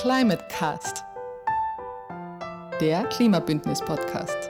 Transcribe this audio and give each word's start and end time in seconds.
Climate 0.00 0.44
Cast, 0.48 1.04
der 2.80 3.02
Klimabündnis-Podcast. 3.08 4.48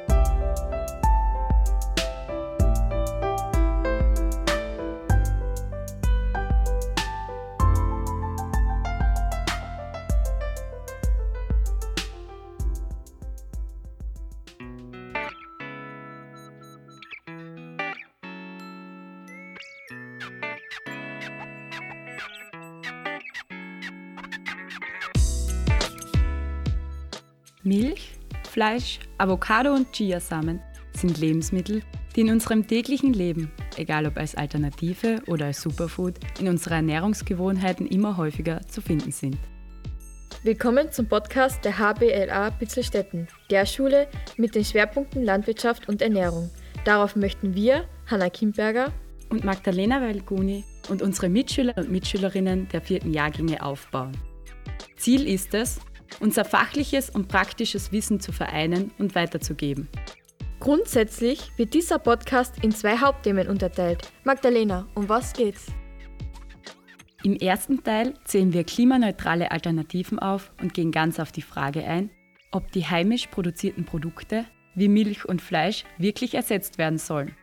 Fleisch, 28.59 28.99
Avocado 29.19 29.73
und 29.73 29.93
Chiasamen 29.93 30.59
sind 30.93 31.21
Lebensmittel, 31.21 31.81
die 32.17 32.23
in 32.23 32.33
unserem 32.33 32.67
täglichen 32.67 33.13
Leben, 33.13 33.53
egal 33.77 34.05
ob 34.05 34.17
als 34.17 34.35
Alternative 34.35 35.23
oder 35.29 35.47
als 35.47 35.63
Superfood, 35.63 36.15
in 36.41 36.49
unseren 36.49 36.73
Ernährungsgewohnheiten 36.79 37.87
immer 37.87 38.17
häufiger 38.17 38.61
zu 38.67 38.81
finden 38.81 39.13
sind. 39.13 39.39
Willkommen 40.43 40.91
zum 40.91 41.07
Podcast 41.07 41.65
der 41.65 41.79
HBLA 41.79 42.51
Pitzelstetten, 42.51 43.29
der 43.49 43.65
Schule 43.65 44.09
mit 44.37 44.57
den 44.57 44.65
Schwerpunkten 44.65 45.23
Landwirtschaft 45.23 45.89
und 45.89 46.03
Ernährung. 46.03 46.51
Darauf 46.85 47.15
möchten 47.15 47.55
wir, 47.55 47.85
Hanna 48.07 48.29
Kimberger 48.29 48.93
und 49.31 49.45
Magdalena 49.45 50.01
Valguni 50.01 50.65
und 50.89 51.01
unsere 51.01 51.29
Mitschüler 51.29 51.79
und 51.79 51.93
Mitschülerinnen 51.93 52.67
der 52.71 52.81
vierten 52.81 53.13
Jahrgänge 53.13 53.63
aufbauen. 53.63 54.17
Ziel 54.97 55.29
ist 55.29 55.55
es, 55.55 55.79
unser 56.21 56.45
fachliches 56.45 57.11
und 57.11 57.29
praktisches 57.29 57.93
Wissen 57.93 58.21
zu 58.21 58.33
vereinen 58.33 58.91
und 58.99 59.15
weiterzugeben. 59.15 59.89
Grundsätzlich 60.61 61.53
wird 61.57 61.75
dieser 61.75 61.99
Podcast 61.99 62.57
in 62.63 62.73
zwei 62.73 62.99
Hauptthemen 62.99 63.49
unterteilt. 63.49 64.11
Magdalena, 64.25 64.89
um 64.95 65.09
was 65.09 65.33
geht's? 65.33 65.67
Im 67.23 67.35
ersten 67.37 67.83
Teil 67.83 68.15
zählen 68.25 68.53
wir 68.53 68.65
klimaneutrale 68.65 69.51
Alternativen 69.51 70.19
auf 70.19 70.53
und 70.61 70.75
gehen 70.75 70.93
ganz 70.93 71.19
auf 71.21 71.33
die 71.33 71.43
Frage 71.43 71.85
ein, 71.85 72.11
ob 72.53 72.71
die 72.73 72.87
heimisch 72.87 73.27
produzierten 73.27 73.85
Produkte 73.85 74.45
wie 74.75 74.89
Milch 74.89 75.25
und 75.25 75.43
Fleisch 75.43 75.85
wirklich 75.99 76.35
ersetzt 76.35 76.79
werden 76.79 76.99
sollen. 76.99 77.35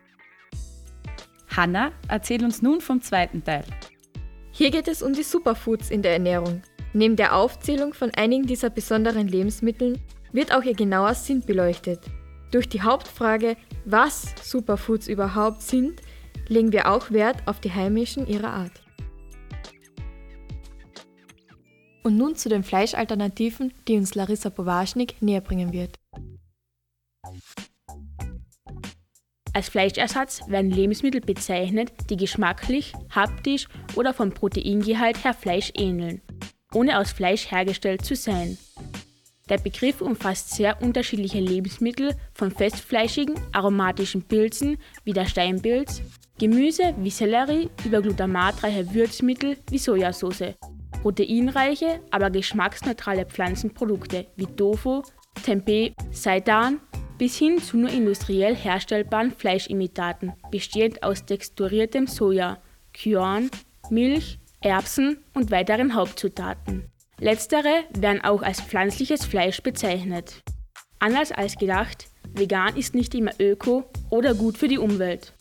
Hanna 1.54 1.92
erzählt 2.08 2.42
uns 2.42 2.62
nun 2.62 2.80
vom 2.80 3.00
zweiten 3.00 3.44
Teil. 3.44 3.64
Hier 4.50 4.70
geht 4.70 4.88
es 4.88 5.02
um 5.02 5.12
die 5.12 5.22
Superfoods 5.22 5.90
in 5.90 6.02
der 6.02 6.12
Ernährung. 6.12 6.62
Neben 6.96 7.14
der 7.14 7.36
Aufzählung 7.36 7.92
von 7.92 8.10
einigen 8.14 8.46
dieser 8.46 8.70
besonderen 8.70 9.28
Lebensmitteln 9.28 10.00
wird 10.32 10.54
auch 10.54 10.62
ihr 10.62 10.72
genauer 10.72 11.12
Sinn 11.12 11.42
beleuchtet. 11.42 12.00
Durch 12.52 12.70
die 12.70 12.80
Hauptfrage, 12.80 13.58
was 13.84 14.34
Superfoods 14.42 15.06
überhaupt 15.06 15.60
sind, 15.60 16.00
legen 16.48 16.72
wir 16.72 16.90
auch 16.90 17.10
Wert 17.10 17.36
auf 17.44 17.60
die 17.60 17.70
heimischen 17.70 18.26
ihrer 18.26 18.48
Art. 18.48 18.72
Und 22.02 22.16
nun 22.16 22.34
zu 22.34 22.48
den 22.48 22.62
Fleischalternativen, 22.62 23.74
die 23.86 23.98
uns 23.98 24.14
Larissa 24.14 24.48
Powaschnik 24.48 25.20
näherbringen 25.20 25.74
wird. 25.74 25.96
Als 29.52 29.68
Fleischersatz 29.68 30.48
werden 30.48 30.70
Lebensmittel 30.70 31.20
bezeichnet, 31.20 31.92
die 32.08 32.16
geschmacklich, 32.16 32.94
haptisch 33.14 33.68
oder 33.96 34.14
vom 34.14 34.30
Proteingehalt 34.30 35.22
her 35.24 35.34
Fleisch 35.34 35.72
ähneln 35.76 36.22
ohne 36.76 36.98
aus 36.98 37.10
Fleisch 37.10 37.50
hergestellt 37.50 38.04
zu 38.04 38.14
sein. 38.14 38.58
Der 39.48 39.58
Begriff 39.58 40.00
umfasst 40.00 40.50
sehr 40.50 40.82
unterschiedliche 40.82 41.40
Lebensmittel 41.40 42.14
von 42.34 42.50
festfleischigen, 42.50 43.36
aromatischen 43.52 44.22
Pilzen 44.22 44.76
wie 45.04 45.12
der 45.12 45.26
Steinpilz, 45.26 46.02
Gemüse 46.38 46.94
wie 46.98 47.10
Sellerie 47.10 47.70
über 47.84 48.02
glutamatreiche 48.02 48.92
Würzmittel 48.92 49.56
wie 49.70 49.78
Sojasauce, 49.78 50.54
proteinreiche, 51.00 52.00
aber 52.10 52.28
geschmacksneutrale 52.28 53.24
Pflanzenprodukte 53.24 54.26
wie 54.36 54.46
Tofu, 54.46 55.02
Tempeh, 55.44 55.94
Seitan 56.10 56.80
bis 57.16 57.38
hin 57.38 57.62
zu 57.62 57.78
nur 57.78 57.90
industriell 57.90 58.54
herstellbaren 58.54 59.30
Fleischimitaten, 59.30 60.34
bestehend 60.50 61.02
aus 61.02 61.24
texturiertem 61.24 62.06
Soja, 62.06 62.58
Kyorn, 62.92 63.50
Milch, 63.88 64.38
Erbsen 64.66 65.18
und 65.32 65.52
weiteren 65.52 65.94
Hauptzutaten. 65.94 66.90
Letztere 67.20 67.84
werden 67.96 68.24
auch 68.24 68.42
als 68.42 68.60
pflanzliches 68.60 69.24
Fleisch 69.24 69.62
bezeichnet. 69.62 70.42
Anders 70.98 71.30
als 71.30 71.56
gedacht, 71.56 72.08
vegan 72.34 72.76
ist 72.76 72.92
nicht 72.92 73.14
immer 73.14 73.30
öko 73.38 73.84
oder 74.10 74.34
gut 74.34 74.58
für 74.58 74.66
die 74.66 74.78
Umwelt. 74.78 75.34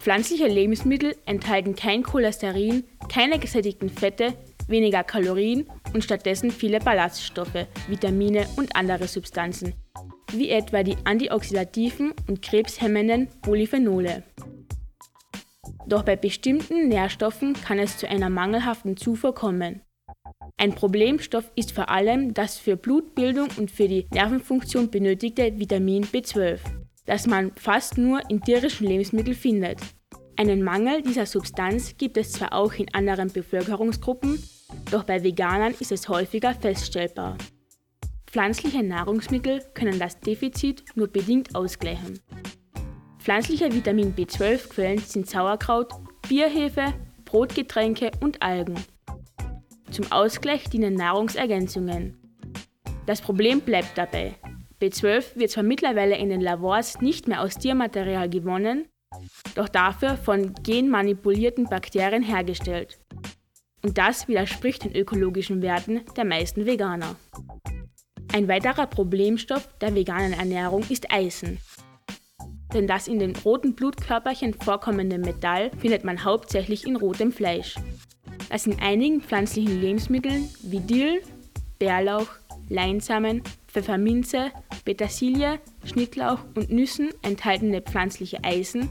Pflanzliche 0.00 0.48
Lebensmittel 0.48 1.16
enthalten 1.24 1.76
kein 1.76 2.02
Cholesterin, 2.02 2.84
keine 3.10 3.38
gesättigten 3.38 3.88
Fette, 3.88 4.34
weniger 4.66 5.02
Kalorien 5.02 5.66
und 5.94 6.04
stattdessen 6.04 6.50
viele 6.50 6.78
Ballaststoffe, 6.78 7.66
Vitamine 7.88 8.46
und 8.56 8.76
andere 8.76 9.08
Substanzen, 9.08 9.72
wie 10.32 10.50
etwa 10.50 10.82
die 10.82 10.98
antioxidativen 11.04 12.12
und 12.28 12.42
krebshemmenden 12.42 13.28
Polyphenole. 13.40 14.24
Doch 15.86 16.02
bei 16.02 16.16
bestimmten 16.16 16.88
Nährstoffen 16.88 17.54
kann 17.54 17.78
es 17.78 17.98
zu 17.98 18.08
einer 18.08 18.30
mangelhaften 18.30 18.96
Zufuhr 18.96 19.34
kommen. 19.34 19.82
Ein 20.56 20.74
Problemstoff 20.74 21.50
ist 21.54 21.72
vor 21.72 21.88
allem 21.88 22.34
das 22.34 22.58
für 22.58 22.76
Blutbildung 22.76 23.48
und 23.56 23.70
für 23.70 23.88
die 23.88 24.06
Nervenfunktion 24.12 24.90
benötigte 24.90 25.58
Vitamin 25.58 26.04
B12, 26.04 26.58
das 27.06 27.26
man 27.26 27.52
fast 27.54 27.98
nur 27.98 28.28
in 28.28 28.40
tierischen 28.40 28.86
Lebensmitteln 28.86 29.36
findet. 29.36 29.78
Einen 30.36 30.62
Mangel 30.62 31.02
dieser 31.02 31.26
Substanz 31.26 31.96
gibt 31.96 32.16
es 32.16 32.32
zwar 32.32 32.52
auch 32.52 32.72
in 32.74 32.92
anderen 32.94 33.32
Bevölkerungsgruppen, 33.32 34.42
doch 34.90 35.04
bei 35.04 35.22
Veganern 35.22 35.74
ist 35.78 35.92
es 35.92 36.08
häufiger 36.08 36.54
feststellbar. 36.54 37.36
Pflanzliche 38.26 38.82
Nahrungsmittel 38.82 39.62
können 39.74 39.98
das 39.98 40.20
Defizit 40.20 40.84
nur 40.94 41.08
bedingt 41.08 41.54
ausgleichen. 41.54 42.20
Pflanzliche 43.28 43.70
Vitamin 43.70 44.14
B12-Quellen 44.14 45.00
sind 45.00 45.28
Sauerkraut, 45.28 45.92
Bierhefe, 46.30 46.94
Brotgetränke 47.26 48.10
und 48.20 48.40
Algen. 48.40 48.82
Zum 49.90 50.10
Ausgleich 50.10 50.70
dienen 50.70 50.94
Nahrungsergänzungen. 50.94 52.16
Das 53.04 53.20
Problem 53.20 53.60
bleibt 53.60 53.98
dabei. 53.98 54.34
B12 54.80 55.36
wird 55.38 55.50
zwar 55.50 55.62
mittlerweile 55.62 56.16
in 56.16 56.30
den 56.30 56.40
Labors 56.40 57.02
nicht 57.02 57.28
mehr 57.28 57.42
aus 57.42 57.58
Tiermaterial 57.58 58.30
gewonnen, 58.30 58.86
doch 59.56 59.68
dafür 59.68 60.16
von 60.16 60.54
genmanipulierten 60.62 61.64
Bakterien 61.64 62.22
hergestellt. 62.22 62.98
Und 63.84 63.98
das 63.98 64.26
widerspricht 64.26 64.84
den 64.84 64.96
ökologischen 64.96 65.60
Werten 65.60 66.00
der 66.16 66.24
meisten 66.24 66.64
Veganer. 66.64 67.14
Ein 68.32 68.48
weiterer 68.48 68.86
Problemstoff 68.86 69.68
der 69.82 69.94
veganen 69.94 70.32
Ernährung 70.32 70.82
ist 70.88 71.12
Eisen. 71.12 71.58
Denn 72.74 72.86
das 72.86 73.08
in 73.08 73.18
den 73.18 73.34
roten 73.36 73.74
Blutkörperchen 73.74 74.54
vorkommende 74.54 75.18
Metall 75.18 75.70
findet 75.78 76.04
man 76.04 76.24
hauptsächlich 76.24 76.86
in 76.86 76.96
rotem 76.96 77.32
Fleisch. 77.32 77.76
Das 78.50 78.66
in 78.66 78.78
einigen 78.80 79.20
pflanzlichen 79.20 79.80
Lebensmitteln 79.80 80.48
wie 80.62 80.80
Dill, 80.80 81.22
Bärlauch, 81.78 82.28
Leinsamen, 82.68 83.42
Pfefferminze, 83.66 84.50
Petersilie, 84.84 85.60
Schnittlauch 85.84 86.40
und 86.54 86.70
Nüssen 86.70 87.10
enthaltene 87.22 87.80
pflanzliche 87.80 88.42
Eisen 88.44 88.88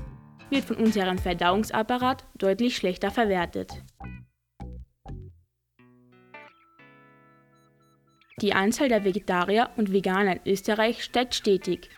wird 0.49 0.65
von 0.65 0.77
unserem 0.77 1.17
Verdauungsapparat 1.17 2.25
deutlich 2.35 2.77
schlechter 2.77 3.11
verwertet. 3.11 3.83
Die 8.41 8.53
Anzahl 8.53 8.87
der 8.87 9.03
Vegetarier 9.03 9.71
und 9.77 9.91
Veganer 9.91 10.33
in 10.33 10.51
Österreich 10.51 11.03
steigt 11.03 11.33
stetig. 11.33 11.89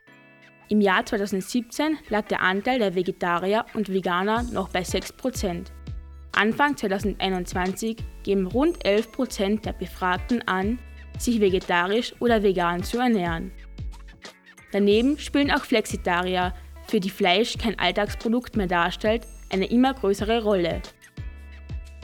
Im 0.72 0.82
Jahr 0.82 1.04
2017 1.04 1.98
lag 2.10 2.28
der 2.28 2.42
Anteil 2.42 2.78
der 2.78 2.94
Vegetarier 2.94 3.66
und 3.74 3.92
Veganer 3.92 4.44
noch 4.44 4.70
bei 4.70 4.82
6%. 4.82 5.66
Anfang 6.32 6.78
2021 6.78 7.98
geben 8.22 8.46
rund 8.46 8.86
11% 8.86 9.64
der 9.64 9.74
Befragten 9.74 10.48
an, 10.48 10.78
sich 11.18 11.42
vegetarisch 11.42 12.14
oder 12.20 12.44
vegan 12.44 12.84
zu 12.84 13.00
ernähren. 13.00 13.52
Daneben 14.72 15.18
spielen 15.18 15.50
auch 15.50 15.66
Flexitarier, 15.66 16.54
für 16.86 17.00
die 17.00 17.10
Fleisch 17.10 17.58
kein 17.58 17.78
Alltagsprodukt 17.80 18.56
mehr 18.56 18.68
darstellt, 18.68 19.26
eine 19.52 19.66
immer 19.66 19.96
größere 19.96 20.44
Rolle. 20.44 20.84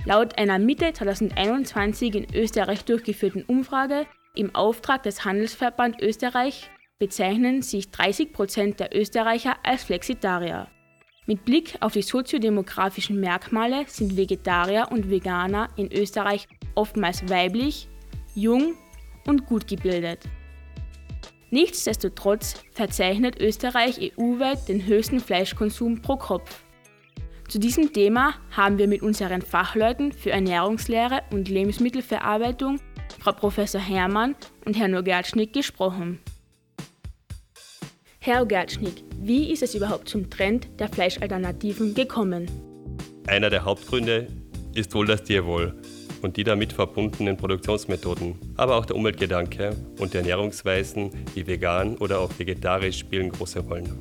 Laut 0.06 0.40
einer 0.40 0.58
Mitte 0.58 0.92
2021 0.92 2.16
in 2.16 2.34
Österreich 2.34 2.84
durchgeführten 2.84 3.44
Umfrage 3.44 4.08
im 4.34 4.56
Auftrag 4.56 5.04
des 5.04 5.24
Handelsverband 5.24 6.02
Österreich 6.02 6.72
bezeichnen 7.00 7.62
sich 7.62 7.92
30 7.92 8.32
Prozent 8.32 8.80
der 8.80 8.96
Österreicher 8.96 9.58
als 9.64 9.84
Flexitarier. 9.84 10.68
Mit 11.28 11.44
Blick 11.44 11.76
auf 11.82 11.94
die 11.94 12.04
soziodemografischen 12.04 13.20
Merkmale 13.20 13.86
sind 13.88 14.16
Vegetarier 14.16 14.88
und 14.92 15.10
Veganer 15.10 15.70
in 15.76 15.92
Österreich 15.92 16.48
oftmals 16.76 17.28
weiblich, 17.30 17.88
jung, 18.36 18.76
und 19.28 19.46
gut 19.48 19.68
gebildet. 19.68 20.20
Nichtsdestotrotz 21.50 22.64
verzeichnet 22.74 23.40
Österreich 23.40 24.00
EU-weit 24.00 24.68
den 24.68 24.86
höchsten 24.86 25.20
Fleischkonsum 25.20 26.02
pro 26.02 26.18
Kopf. 26.18 26.64
Zu 27.48 27.60
diesem 27.60 27.94
Thema 27.94 28.36
haben 28.52 28.78
wir 28.78 28.88
mit 28.88 29.02
unseren 29.02 29.42
Fachleuten 29.42 30.12
für 30.12 30.32
Ernährungslehre 30.32 31.22
und 31.32 31.48
Lebensmittelverarbeitung, 31.48 32.80
Frau 33.20 33.32
Prof. 33.32 33.58
Hermann 33.58 34.36
und 34.66 34.78
Herrn 34.78 34.96
Ogertschnick, 34.96 35.54
gesprochen. 35.54 36.20
Herr 38.26 38.42
Ogertschnick, 38.42 39.04
wie 39.20 39.52
ist 39.52 39.62
es 39.62 39.76
überhaupt 39.76 40.10
zum 40.10 40.32
Trend 40.32 40.68
der 40.80 40.90
Fleischalternativen 40.90 41.94
gekommen? 41.94 42.50
Einer 43.28 43.52
der 43.52 43.64
Hauptgründe 43.64 44.26
ist 44.74 44.96
wohl 44.96 45.06
das 45.06 45.22
Tierwohl 45.22 45.80
und 46.24 46.36
die 46.36 46.44
damit 46.44 46.74
verbundenen 46.74 47.38
Produktionsmethoden, 47.38 48.34
aber 48.58 48.78
auch 48.78 48.88
der 48.88 48.96
Umweltgedanke 48.96 49.76
und 50.00 50.16
die 50.16 50.18
Ernährungsweisen 50.18 51.12
wie 51.36 51.46
vegan 51.46 51.98
oder 51.98 52.20
auch 52.20 52.32
vegetarisch 52.36 52.98
spielen 52.98 53.30
große 53.30 53.60
Rollen. 53.60 53.94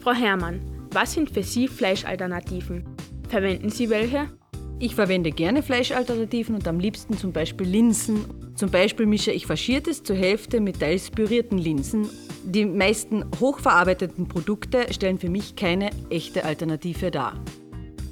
Frau 0.00 0.14
Herrmann, 0.14 0.62
was 0.92 1.12
sind 1.12 1.30
für 1.30 1.42
Sie 1.42 1.68
Fleischalternativen? 1.68 2.82
Verwenden 3.28 3.68
Sie 3.68 3.90
welche? 3.90 4.30
Ich 4.78 4.94
verwende 4.94 5.30
gerne 5.30 5.62
Fleischalternativen 5.62 6.54
und 6.54 6.68
am 6.68 6.78
liebsten 6.78 7.16
zum 7.16 7.32
Beispiel 7.32 7.66
Linsen. 7.66 8.26
Zum 8.56 8.70
Beispiel 8.70 9.06
mische 9.06 9.32
ich 9.32 9.46
Faschiertes 9.46 10.02
zur 10.02 10.16
Hälfte 10.16 10.60
mit 10.60 10.80
teils 10.80 11.10
pürierten 11.10 11.56
Linsen. 11.56 12.10
Die 12.44 12.66
meisten 12.66 13.24
hochverarbeiteten 13.40 14.28
Produkte 14.28 14.92
stellen 14.92 15.18
für 15.18 15.30
mich 15.30 15.56
keine 15.56 15.90
echte 16.10 16.44
Alternative 16.44 17.10
dar. 17.10 17.42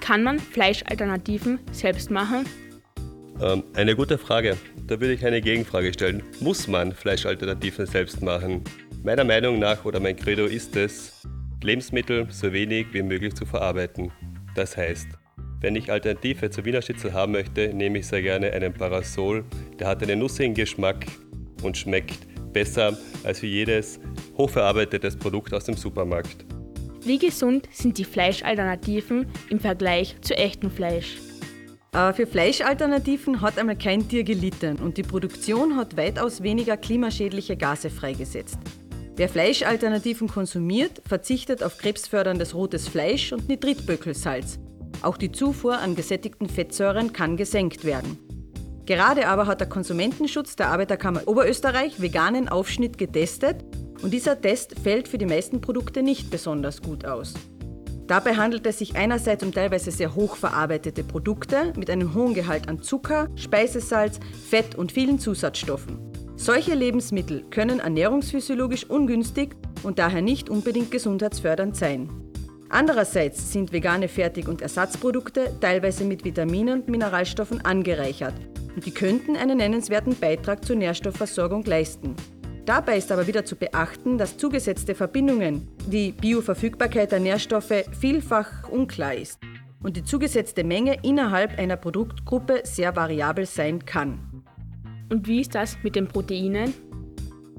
Kann 0.01 0.23
man 0.23 0.39
Fleischalternativen 0.39 1.61
selbst 1.71 2.11
machen? 2.11 2.47
Ähm, 3.43 3.63
eine 3.75 3.95
gute 3.95 4.17
Frage. 4.17 4.57
Da 4.87 4.99
würde 4.99 5.13
ich 5.13 5.27
eine 5.27 5.43
Gegenfrage 5.43 5.93
stellen. 5.93 6.23
Muss 6.41 6.67
man 6.67 6.93
Fleischalternativen 6.93 7.85
selbst 7.85 8.23
machen? 8.23 8.65
Meiner 9.03 9.25
Meinung 9.25 9.59
nach 9.59 9.85
oder 9.85 10.01
mein 10.01 10.17
Credo 10.17 10.47
ist 10.47 10.77
es, 10.77 11.27
Lebensmittel 11.63 12.27
so 12.31 12.51
wenig 12.55 12.87
wie 12.93 13.03
möglich 13.03 13.35
zu 13.35 13.45
verarbeiten. 13.45 14.11
Das 14.55 14.79
heißt, 14.79 15.09
wenn 15.65 15.77
ich 15.77 15.91
Alternative 15.91 16.51
zu 16.51 16.63
Wiener 16.67 16.83
Schnitzel 16.83 17.15
haben 17.15 17.33
möchte, 17.33 17.73
nehme 17.73 18.01
ich 18.01 18.07
sehr 18.07 18.21
gerne 18.21 18.53
einen 18.53 18.75
Parasol. 18.75 19.47
Der 19.79 19.89
hat 19.89 20.03
einen 20.03 20.19
nussigen 20.19 20.53
Geschmack 20.53 21.07
und 21.63 21.75
schmeckt 21.75 22.19
besser 22.53 22.99
als 23.25 23.41
wie 23.41 23.47
jedes 23.47 23.99
hochverarbeitetes 24.37 25.17
Produkt 25.17 25.55
aus 25.55 25.65
dem 25.65 25.75
Supermarkt. 25.75 26.45
Wie 27.03 27.19
gesund 27.19 27.67
sind 27.73 27.97
die 27.97 28.05
Fleischalternativen 28.05 29.27
im 29.49 29.59
Vergleich 29.59 30.17
zu 30.21 30.37
echtem 30.37 30.71
Fleisch? 30.71 31.17
Äh, 31.95 32.13
für 32.13 32.27
Fleischalternativen 32.27 33.41
hat 33.41 33.59
einmal 33.59 33.79
kein 33.79 34.07
Tier 34.07 34.23
gelitten 34.23 34.77
und 34.81 34.99
die 34.99 35.03
Produktion 35.03 35.77
hat 35.77 35.97
weitaus 35.97 36.43
weniger 36.43 36.77
klimaschädliche 36.77 37.57
Gase 37.57 37.89
freigesetzt. 37.89 38.59
Wer 39.17 39.31
Fleischalternativen 39.31 40.29
konsumiert, 40.29 41.01
verzichtet 41.07 41.63
auf 41.63 41.79
krebsförderndes 41.79 42.55
rotes 42.55 42.87
Fleisch 42.87 43.33
und 43.33 43.49
Nitritböckelsalz. 43.49 44.59
Auch 45.05 45.19
die 45.19 45.31
Zufuhr 45.31 45.79
an 45.79 45.97
gesättigten 45.97 46.49
Fettsäuren 46.49 47.13
kann 47.13 47.37
gesenkt 47.37 47.85
werden. 47.85 48.19
Gerade 48.87 49.29
aber 49.29 49.47
hat 49.47 49.61
der 49.61 49.69
Konsumentenschutz 49.69 50.57
der 50.57 50.69
Arbeiterkammer 50.69 51.29
Oberösterreich 51.29 52.01
veganen 52.01 52.49
Aufschnitt 52.49 52.97
getestet 52.97 53.65
und 54.03 54.15
dieser 54.15 54.41
Test 54.41 54.79
fällt 54.83 55.09
für 55.09 55.19
die 55.19 55.27
meisten 55.27 55.61
Produkte 55.61 56.03
nicht 56.03 56.31
besonders 56.31 56.81
gut 56.81 57.05
aus. 57.05 57.35
Dabei 58.07 58.37
handelt 58.37 58.67
es 58.67 58.79
sich 58.79 58.97
einerseits 58.97 59.45
um 59.45 59.53
teilweise 59.53 59.91
sehr 59.91 60.15
hoch 60.15 60.37
verarbeitete 60.37 61.05
Produkte 61.05 61.75
mit 61.77 61.91
einem 61.91 62.15
hohen 62.15 62.33
Gehalt 62.33 62.69
an 62.69 62.83
Zucker, 62.83 63.29
Speisesalz, 63.37 64.21
Fett 64.49 64.75
und 64.75 64.91
vielen 64.93 65.19
Zusatzstoffen. 65.19 65.99
Solche 66.37 66.75
Lebensmittel 66.75 67.45
können 67.51 67.81
ernährungsphysiologisch 67.81 68.85
ungünstig 68.85 69.55
und 69.83 69.99
daher 69.99 70.23
nicht 70.23 70.49
unbedingt 70.49 70.91
gesundheitsfördernd 70.91 71.77
sein. 71.77 72.24
Andererseits 72.75 73.53
sind 73.53 73.73
vegane 73.73 74.09
Fertig- 74.09 74.49
und 74.49 74.61
Ersatzprodukte 74.61 75.49
teilweise 75.61 76.05
mit 76.05 76.25
Vitaminen 76.25 76.81
und 76.81 76.89
Mineralstoffen 76.89 77.65
angereichert 77.65 78.35
und 78.75 78.85
die 78.85 78.91
könnten 78.91 79.37
einen 79.37 79.59
nennenswerten 79.59 80.17
Beitrag 80.19 80.65
zur 80.65 80.75
Nährstoffversorgung 80.75 81.63
leisten. 81.67 82.17
Dabei 82.65 82.97
ist 82.99 83.13
aber 83.13 83.29
wieder 83.29 83.45
zu 83.45 83.55
beachten, 83.55 84.19
dass 84.19 84.39
zugesetzte 84.39 84.97
Verbindungen, 84.97 85.69
die 85.87 86.11
Bioverfügbarkeit 86.11 87.13
der 87.13 87.21
Nährstoffe 87.21 87.85
vielfach 87.97 88.69
unklar 88.69 89.15
ist 89.15 89.39
und 89.85 89.97
die 89.97 90.03
zugesetzte 90.03 90.65
Menge 90.65 90.99
innerhalb 91.05 91.57
einer 91.57 91.77
Produktgruppe 91.77 92.63
sehr 92.65 92.97
variabel 92.97 93.47
sein 93.47 93.85
kann. 93.85 94.43
Und 95.11 95.29
wie 95.29 95.43
ist 95.43 95.55
das 95.55 95.79
mit 95.85 95.95
den 95.95 96.09
Proteinen? 96.09 96.75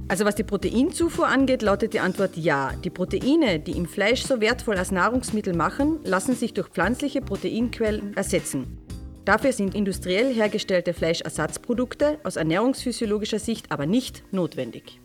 Also 0.07 0.23
was 0.23 0.35
die 0.35 0.43
Proteinzufuhr 0.43 1.27
angeht, 1.27 1.63
lautet 1.63 1.93
die 1.93 1.99
Antwort 1.99 2.37
ja. 2.37 2.73
Die 2.83 2.91
Proteine, 2.91 3.59
die 3.59 3.71
im 3.71 3.87
Fleisch 3.87 4.21
so 4.21 4.39
wertvoll 4.39 4.77
als 4.77 4.91
Nahrungsmittel 4.91 5.55
machen, 5.55 5.99
lassen 6.03 6.35
sich 6.35 6.53
durch 6.53 6.67
pflanzliche 6.67 7.21
Proteinquellen 7.21 8.15
ersetzen. 8.15 8.77
Dafür 9.25 9.51
sind 9.51 9.73
industriell 9.73 10.31
hergestellte 10.31 10.93
Fleischersatzprodukte 10.93 12.19
aus 12.23 12.35
ernährungsphysiologischer 12.35 13.39
Sicht 13.39 13.71
aber 13.71 13.87
nicht 13.87 14.23
notwendig. 14.31 15.01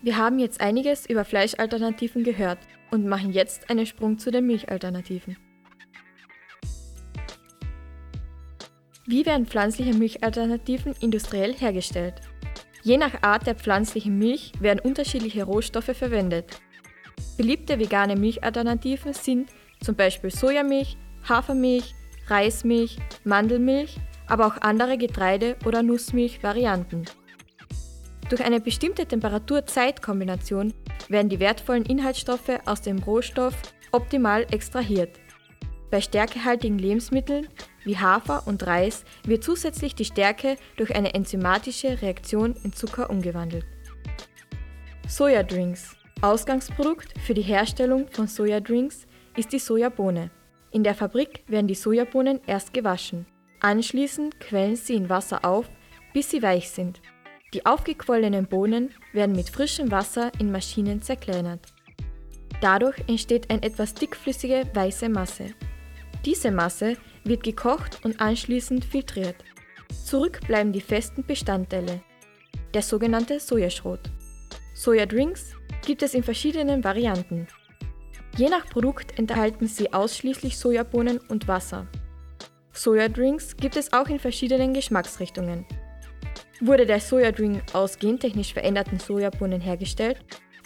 Wir 0.00 0.16
haben 0.16 0.38
jetzt 0.38 0.62
einiges 0.62 1.04
über 1.04 1.26
Fleischalternativen 1.26 2.24
gehört 2.24 2.60
und 2.90 3.06
machen 3.06 3.32
jetzt 3.32 3.68
einen 3.68 3.84
Sprung 3.84 4.18
zu 4.18 4.30
den 4.30 4.46
Milchalternativen. 4.46 5.36
Wie 9.10 9.24
werden 9.24 9.46
pflanzliche 9.46 9.94
Milchalternativen 9.94 10.94
industriell 11.00 11.54
hergestellt? 11.54 12.16
Je 12.82 12.98
nach 12.98 13.22
Art 13.22 13.46
der 13.46 13.54
pflanzlichen 13.54 14.18
Milch 14.18 14.52
werden 14.60 14.80
unterschiedliche 14.80 15.44
Rohstoffe 15.44 15.96
verwendet. 15.96 16.60
Beliebte 17.38 17.78
vegane 17.78 18.16
Milchalternativen 18.16 19.14
sind 19.14 19.48
zum 19.82 19.94
Beispiel 19.94 20.30
Sojamilch, 20.30 20.98
Hafermilch, 21.26 21.94
Reismilch, 22.26 22.98
Mandelmilch, 23.24 23.96
aber 24.26 24.46
auch 24.46 24.60
andere 24.60 24.98
Getreide- 24.98 25.56
oder 25.64 25.82
Nussmilch-Varianten. 25.82 27.06
Durch 28.28 28.44
eine 28.44 28.60
bestimmte 28.60 29.06
Temperatur-Zeit-Kombination 29.06 30.74
werden 31.08 31.30
die 31.30 31.40
wertvollen 31.40 31.86
Inhaltsstoffe 31.86 32.60
aus 32.66 32.82
dem 32.82 32.98
Rohstoff 32.98 33.54
optimal 33.90 34.44
extrahiert. 34.50 35.18
Bei 35.90 36.02
stärkehaltigen 36.02 36.78
Lebensmitteln 36.78 37.48
wie 37.88 37.98
Hafer 37.98 38.46
und 38.46 38.64
Reis 38.66 39.04
wird 39.24 39.42
zusätzlich 39.42 39.96
die 39.96 40.04
Stärke 40.04 40.56
durch 40.76 40.94
eine 40.94 41.14
enzymatische 41.14 42.00
Reaktion 42.00 42.54
in 42.62 42.72
Zucker 42.72 43.10
umgewandelt. 43.10 43.64
Sojadrinks. 45.08 45.96
Ausgangsprodukt 46.20 47.14
für 47.24 47.34
die 47.34 47.42
Herstellung 47.42 48.08
von 48.10 48.26
Sojadrinks 48.26 49.06
ist 49.36 49.52
die 49.52 49.58
Sojabohne. 49.58 50.30
In 50.70 50.84
der 50.84 50.94
Fabrik 50.94 51.44
werden 51.46 51.66
die 51.66 51.74
Sojabohnen 51.74 52.40
erst 52.46 52.74
gewaschen. 52.74 53.24
Anschließend 53.60 54.38
quellen 54.38 54.76
sie 54.76 54.94
in 54.94 55.08
Wasser 55.08 55.44
auf, 55.44 55.70
bis 56.12 56.30
sie 56.30 56.42
weich 56.42 56.68
sind. 56.68 57.00
Die 57.54 57.64
aufgequollenen 57.64 58.46
Bohnen 58.46 58.90
werden 59.14 59.34
mit 59.34 59.48
frischem 59.48 59.90
Wasser 59.90 60.30
in 60.38 60.52
Maschinen 60.52 61.00
zerkleinert. 61.00 61.60
Dadurch 62.60 62.98
entsteht 63.06 63.48
eine 63.50 63.62
etwas 63.62 63.94
dickflüssige 63.94 64.64
weiße 64.74 65.08
Masse. 65.08 65.54
Diese 66.24 66.50
Masse 66.50 66.96
wird 67.28 67.42
gekocht 67.42 68.04
und 68.04 68.20
anschließend 68.20 68.84
filtriert. 68.84 69.36
Zurück 70.04 70.40
bleiben 70.46 70.72
die 70.72 70.80
festen 70.80 71.24
Bestandteile, 71.24 72.00
der 72.74 72.82
sogenannte 72.82 73.40
Sojaschrot. 73.40 74.00
Sojadrinks 74.74 75.54
gibt 75.84 76.02
es 76.02 76.14
in 76.14 76.22
verschiedenen 76.22 76.84
Varianten. 76.84 77.46
Je 78.36 78.48
nach 78.48 78.66
Produkt 78.66 79.18
enthalten 79.18 79.66
sie 79.66 79.92
ausschließlich 79.92 80.56
Sojabohnen 80.56 81.18
und 81.28 81.48
Wasser. 81.48 81.86
Sojadrinks 82.72 83.56
gibt 83.56 83.76
es 83.76 83.92
auch 83.92 84.08
in 84.08 84.20
verschiedenen 84.20 84.72
Geschmacksrichtungen. 84.72 85.66
Wurde 86.60 86.86
der 86.86 87.00
Sojadrink 87.00 87.62
aus 87.74 87.98
gentechnisch 87.98 88.52
veränderten 88.52 88.98
Sojabohnen 88.98 89.60
hergestellt, 89.60 90.18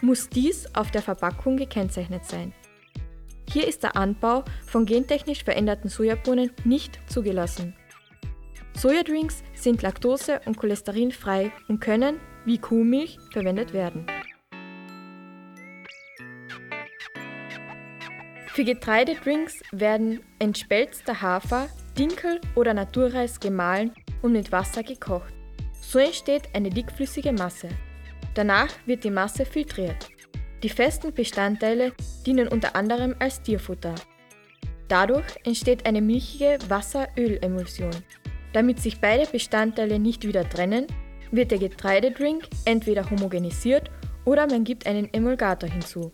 muss 0.02 0.28
dies 0.28 0.66
auf 0.74 0.90
der 0.90 1.02
Verpackung 1.02 1.56
gekennzeichnet 1.56 2.24
sein. 2.24 2.52
Hier 3.52 3.68
ist 3.68 3.82
der 3.82 3.96
Anbau 3.96 4.44
von 4.64 4.86
gentechnisch 4.86 5.44
veränderten 5.44 5.90
Sojabohnen 5.90 6.52
nicht 6.64 6.98
zugelassen. 7.06 7.74
Sojadrinks 8.74 9.42
sind 9.52 9.82
laktose- 9.82 10.40
und 10.46 10.56
cholesterinfrei 10.56 11.52
und 11.68 11.80
können, 11.80 12.18
wie 12.46 12.56
Kuhmilch, 12.56 13.18
verwendet 13.30 13.74
werden. 13.74 14.06
Für 18.46 18.64
Getreidedrinks 18.64 19.60
werden 19.70 20.20
entspelzter 20.38 21.20
Hafer, 21.20 21.68
Dinkel 21.98 22.40
oder 22.54 22.72
Naturreis 22.72 23.38
gemahlen 23.38 23.92
und 24.22 24.32
mit 24.32 24.50
Wasser 24.50 24.82
gekocht. 24.82 25.34
So 25.78 25.98
entsteht 25.98 26.48
eine 26.54 26.70
dickflüssige 26.70 27.32
Masse. 27.32 27.68
Danach 28.32 28.70
wird 28.86 29.04
die 29.04 29.10
Masse 29.10 29.44
filtriert. 29.44 30.11
Die 30.62 30.68
festen 30.68 31.12
Bestandteile 31.12 31.92
dienen 32.24 32.46
unter 32.46 32.76
anderem 32.76 33.16
als 33.18 33.42
Tierfutter. 33.42 33.94
Dadurch 34.86 35.26
entsteht 35.44 35.86
eine 35.86 36.00
milchige 36.00 36.58
Wasser-Öl-Emulsion. 36.68 37.90
Damit 38.52 38.80
sich 38.80 39.00
beide 39.00 39.26
Bestandteile 39.26 39.98
nicht 39.98 40.26
wieder 40.26 40.48
trennen, 40.48 40.86
wird 41.30 41.50
der 41.50 41.58
Getreidedrink 41.58 42.44
entweder 42.64 43.10
homogenisiert 43.10 43.90
oder 44.24 44.46
man 44.46 44.62
gibt 44.62 44.86
einen 44.86 45.12
Emulgator 45.12 45.68
hinzu. 45.68 46.12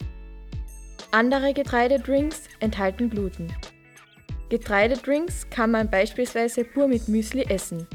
Andere 1.11 1.52
Getreidedrinks 1.52 2.45
enthalten 2.61 3.11
Gluten. 3.11 3.52
Getreidedrinks 4.49 5.50
kann 5.50 5.73
man 5.73 5.90
beispielsweise 5.90 6.64
pur 6.64 6.88
mit 6.88 7.09
Müsli 7.09 7.43
essen. 7.43 7.87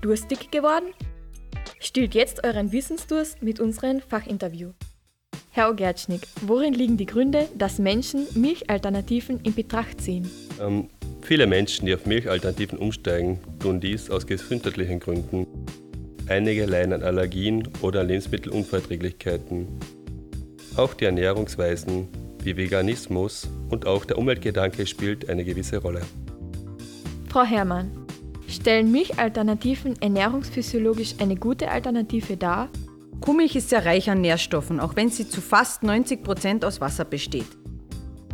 Durstig 0.00 0.50
geworden? 0.50 0.94
Stillt 1.80 2.14
jetzt 2.14 2.44
euren 2.44 2.72
Wissensdurst 2.72 3.42
mit 3.42 3.60
unserem 3.60 4.00
Fachinterview. 4.00 4.72
Herr 5.54 5.68
Ogertschnik, 5.68 6.22
worin 6.46 6.72
liegen 6.72 6.96
die 6.96 7.04
Gründe, 7.04 7.46
dass 7.54 7.78
Menschen 7.78 8.26
Milchalternativen 8.34 9.38
in 9.42 9.52
Betracht 9.52 10.00
ziehen? 10.00 10.30
Ähm, 10.58 10.88
viele 11.20 11.46
Menschen, 11.46 11.84
die 11.84 11.94
auf 11.94 12.06
Milchalternativen 12.06 12.78
umsteigen, 12.78 13.38
tun 13.58 13.78
dies 13.78 14.08
aus 14.10 14.26
gesundheitlichen 14.26 14.98
Gründen. 14.98 15.46
Einige 16.26 16.64
leiden 16.64 16.94
an 16.94 17.02
Allergien 17.02 17.68
oder 17.82 18.00
an 18.00 18.08
Lebensmittelunverträglichkeiten. 18.08 19.68
Auch 20.76 20.94
die 20.94 21.04
Ernährungsweisen 21.04 22.08
wie 22.42 22.56
Veganismus 22.56 23.46
und 23.68 23.86
auch 23.86 24.06
der 24.06 24.16
Umweltgedanke 24.16 24.86
spielt 24.86 25.28
eine 25.28 25.44
gewisse 25.44 25.76
Rolle. 25.82 26.00
Frau 27.28 27.42
Herrmann, 27.42 27.90
stellen 28.48 28.90
Milchalternativen 28.90 30.00
ernährungsphysiologisch 30.00 31.16
eine 31.18 31.36
gute 31.36 31.70
Alternative 31.70 32.38
dar? 32.38 32.70
Kuhmilch 33.22 33.54
ist 33.54 33.68
sehr 33.70 33.86
reich 33.86 34.10
an 34.10 34.20
Nährstoffen, 34.20 34.80
auch 34.80 34.96
wenn 34.96 35.08
sie 35.08 35.28
zu 35.28 35.40
fast 35.40 35.84
90 35.84 36.24
Prozent 36.24 36.64
aus 36.64 36.80
Wasser 36.80 37.04
besteht. 37.04 37.46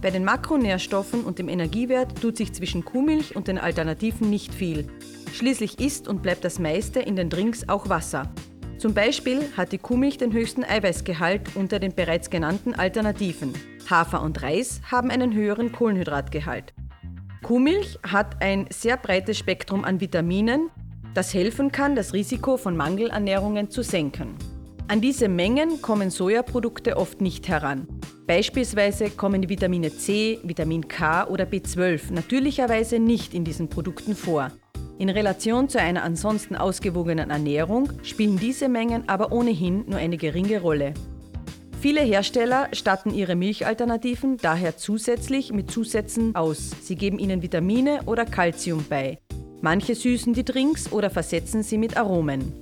Bei 0.01 0.11
den 0.11 0.25
Makronährstoffen 0.25 1.25
und 1.25 1.39
dem 1.39 1.51
Energiewert 1.51 2.23
tut 2.23 2.39
sich 2.39 2.55
zwischen 2.55 2.87
Kuhmilch 2.87 3.37
und 3.37 3.49
den 3.49 3.59
Alternativen 3.59 4.31
nicht 4.31 4.55
viel. 4.55 4.89
Schließlich 5.35 5.79
ist 5.79 6.09
und 6.09 6.23
bleibt 6.23 6.43
das 6.43 6.59
meiste 6.59 7.01
in 7.01 7.17
den 7.17 7.29
Drinks 7.29 7.69
auch 7.69 7.91
Wasser. 7.91 8.33
Zum 8.79 8.95
Beispiel 8.95 9.43
hat 9.59 9.73
die 9.73 9.79
Kuhmilch 9.79 10.17
den 10.17 10.33
höchsten 10.33 10.65
Eiweißgehalt 10.65 11.55
unter 11.55 11.81
den 11.81 11.95
bereits 11.95 12.31
genannten 12.31 12.75
Alternativen. 12.75 13.53
Hafer 13.91 14.23
und 14.23 14.41
Reis 14.43 14.81
haben 14.91 15.11
einen 15.11 15.35
höheren 15.35 15.71
Kohlenhydratgehalt. 15.71 16.73
Kuhmilch 17.43 17.99
hat 18.05 18.41
ein 18.41 18.67
sehr 18.71 18.97
breites 18.97 19.37
Spektrum 19.37 19.85
an 19.85 20.01
Vitaminen, 20.01 20.71
das 21.13 21.35
helfen 21.35 21.73
kann, 21.73 21.95
das 21.95 22.15
Risiko 22.15 22.57
von 22.57 22.75
Mangelernährungen 22.75 23.71
zu 23.71 23.83
senken. 23.83 24.35
An 24.91 25.03
diese 25.03 25.29
Mengen 25.29 25.83
kommen 25.83 26.09
Sojaprodukte 26.09 26.97
oft 26.97 27.21
nicht 27.21 27.47
heran. 27.47 27.87
Beispielsweise 28.27 29.11
kommen 29.11 29.43
die 29.43 29.51
Vitamine 29.51 29.95
C, 29.95 30.39
Vitamin 30.43 30.89
K 30.89 31.27
oder 31.29 31.45
B12 31.45 32.11
natürlicherweise 32.11 32.99
nicht 32.99 33.35
in 33.35 33.45
diesen 33.45 33.69
Produkten 33.69 34.17
vor. 34.17 34.51
In 34.99 35.11
Relation 35.11 35.69
zu 35.69 35.79
einer 35.79 36.05
ansonsten 36.05 36.57
ausgewogenen 36.57 37.29
Ernährung 37.29 37.93
spielen 38.03 38.39
diese 38.39 38.71
Mengen 38.71 39.07
aber 39.11 39.31
ohnehin 39.31 39.85
nur 39.87 39.99
eine 39.99 40.17
geringe 40.17 40.63
Rolle. 40.63 40.95
Viele 41.83 42.01
Hersteller 42.01 42.69
statten 42.73 43.13
ihre 43.13 43.37
Milchalternativen 43.37 44.39
daher 44.39 44.79
zusätzlich 44.79 45.53
mit 45.53 45.71
Zusätzen 45.71 46.35
aus. 46.35 46.71
Sie 46.81 46.97
geben 46.97 47.19
ihnen 47.19 47.43
Vitamine 47.43 48.01
oder 48.07 48.25
Kalzium 48.25 48.87
bei. 48.89 49.19
Manche 49.61 49.95
süßen 49.95 50.33
die 50.33 50.45
Drinks 50.45 50.91
oder 50.93 51.11
versetzen 51.11 51.63
sie 51.63 51.77
mit 51.77 51.99
Aromen. 51.99 52.55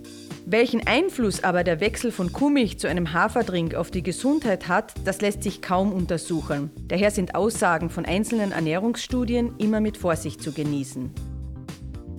Welchen 0.49 0.87
Einfluss 0.87 1.43
aber 1.43 1.65
der 1.65 1.81
Wechsel 1.81 2.13
von 2.13 2.33
Kuhmilch 2.33 2.79
zu 2.79 2.87
einem 2.87 3.13
Haferdrink 3.13 3.75
auf 3.75 3.91
die 3.91 4.05
Gesundheit 4.05 4.69
hat, 4.69 4.95
das 5.05 5.21
lässt 5.21 5.43
sich 5.43 5.61
kaum 5.61 5.93
untersuchen. 5.93 6.71
Daher 6.87 7.11
sind 7.11 7.35
Aussagen 7.35 7.91
von 7.91 8.05
einzelnen 8.05 8.53
Ernährungsstudien 8.53 9.55
immer 9.59 9.81
mit 9.81 9.97
Vorsicht 9.97 10.41
zu 10.41 10.53
genießen. 10.53 11.11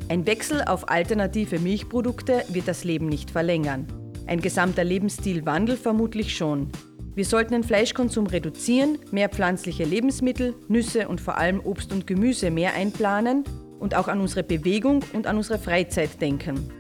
Ein 0.09 0.27
Wechsel 0.27 0.61
auf 0.65 0.89
alternative 0.89 1.59
Milchprodukte 1.59 2.43
wird 2.49 2.67
das 2.67 2.83
Leben 2.83 3.07
nicht 3.07 3.31
verlängern. 3.31 3.87
Ein 4.25 4.41
gesamter 4.41 4.83
Lebensstilwandel 4.83 5.77
vermutlich 5.77 6.35
schon. 6.35 6.67
Wir 7.15 7.23
sollten 7.23 7.53
den 7.53 7.63
Fleischkonsum 7.63 8.27
reduzieren, 8.27 8.99
mehr 9.09 9.29
pflanzliche 9.29 9.85
Lebensmittel, 9.85 10.53
Nüsse 10.67 11.07
und 11.07 11.21
vor 11.21 11.37
allem 11.37 11.61
Obst 11.61 11.93
und 11.93 12.05
Gemüse 12.05 12.51
mehr 12.51 12.73
einplanen 12.73 13.45
und 13.79 13.95
auch 13.95 14.09
an 14.09 14.19
unsere 14.19 14.43
Bewegung 14.43 14.99
und 15.13 15.27
an 15.27 15.37
unsere 15.37 15.59
Freizeit 15.59 16.19
denken. 16.21 16.76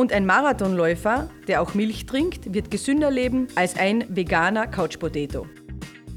Und 0.00 0.14
ein 0.14 0.24
Marathonläufer, 0.24 1.28
der 1.46 1.60
auch 1.60 1.74
Milch 1.74 2.06
trinkt, 2.06 2.54
wird 2.54 2.70
gesünder 2.70 3.10
leben 3.10 3.48
als 3.54 3.76
ein 3.76 4.06
veganer 4.08 4.66
Couchpotato. 4.66 5.44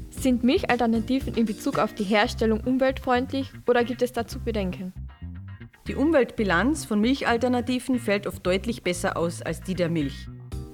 Sind 0.08 0.42
Milchalternativen 0.42 1.34
in 1.34 1.44
Bezug 1.44 1.78
auf 1.78 1.92
die 1.92 2.04
Herstellung 2.04 2.60
umweltfreundlich 2.60 3.52
oder 3.66 3.84
gibt 3.84 4.00
es 4.00 4.14
dazu 4.14 4.40
Bedenken? 4.40 4.94
Die 5.86 5.96
Umweltbilanz 5.96 6.86
von 6.86 6.98
Milchalternativen 6.98 7.98
fällt 7.98 8.26
oft 8.26 8.46
deutlich 8.46 8.82
besser 8.82 9.18
aus 9.18 9.42
als 9.42 9.60
die 9.60 9.74
der 9.74 9.90
Milch. 9.90 10.28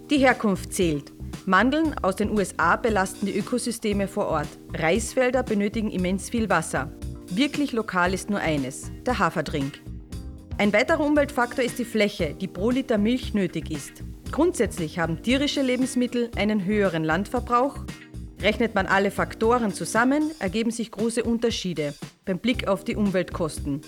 Die 0.08 0.18
Herkunft 0.18 0.72
zählt. 0.72 1.12
Mandeln 1.46 1.96
aus 2.02 2.14
den 2.14 2.30
USA 2.30 2.76
belasten 2.76 3.26
die 3.26 3.36
Ökosysteme 3.36 4.06
vor 4.06 4.28
Ort. 4.28 4.48
Reisfelder 4.72 5.42
benötigen 5.42 5.90
immens 5.90 6.30
viel 6.30 6.48
Wasser. 6.48 6.92
Wirklich 7.28 7.72
lokal 7.72 8.14
ist 8.14 8.30
nur 8.30 8.38
eines, 8.38 8.92
der 9.04 9.18
Haferdrink. 9.18 9.80
Ein 10.60 10.74
weiterer 10.74 11.00
Umweltfaktor 11.00 11.64
ist 11.64 11.78
die 11.78 11.86
Fläche, 11.86 12.34
die 12.34 12.46
pro 12.46 12.68
Liter 12.68 12.98
Milch 12.98 13.32
nötig 13.32 13.70
ist. 13.70 14.04
Grundsätzlich 14.30 14.98
haben 14.98 15.22
tierische 15.22 15.62
Lebensmittel 15.62 16.30
einen 16.36 16.66
höheren 16.66 17.02
Landverbrauch. 17.02 17.76
Rechnet 18.42 18.74
man 18.74 18.84
alle 18.84 19.10
Faktoren 19.10 19.72
zusammen, 19.72 20.32
ergeben 20.38 20.70
sich 20.70 20.90
große 20.90 21.24
Unterschiede 21.24 21.94
beim 22.26 22.38
Blick 22.38 22.68
auf 22.68 22.84
die 22.84 22.94
Umweltkosten. 22.94 23.80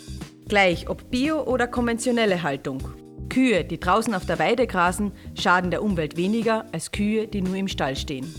Gleich 0.48 0.88
ob 0.88 1.10
Bio- 1.10 1.42
oder 1.42 1.66
konventionelle 1.66 2.42
Haltung. 2.42 2.82
Kühe, 3.28 3.64
die 3.64 3.78
draußen 3.78 4.14
auf 4.14 4.24
der 4.24 4.38
Weide 4.38 4.66
grasen, 4.66 5.12
schaden 5.38 5.70
der 5.70 5.82
Umwelt 5.82 6.16
weniger 6.16 6.64
als 6.72 6.90
Kühe, 6.90 7.28
die 7.28 7.42
nur 7.42 7.56
im 7.56 7.68
Stall 7.68 7.96
stehen. 7.96 8.34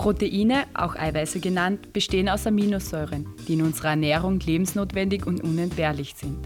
Proteine, 0.00 0.64
auch 0.72 0.96
Eiweiße 0.96 1.40
genannt, 1.40 1.92
bestehen 1.92 2.30
aus 2.30 2.46
Aminosäuren, 2.46 3.26
die 3.46 3.52
in 3.52 3.60
unserer 3.60 3.90
Ernährung 3.90 4.40
lebensnotwendig 4.40 5.26
und 5.26 5.44
unentbehrlich 5.44 6.14
sind. 6.16 6.38